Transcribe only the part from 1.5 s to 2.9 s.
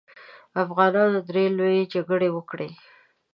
لويې جګړې وکړې.